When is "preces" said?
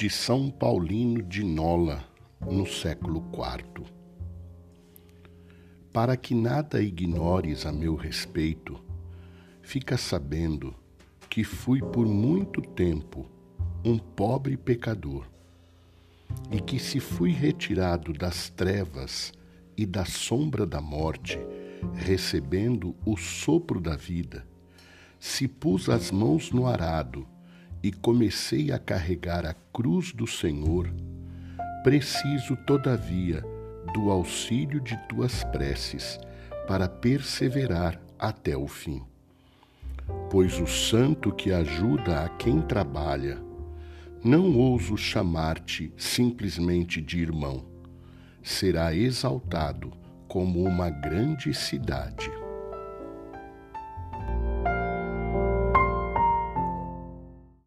35.44-36.18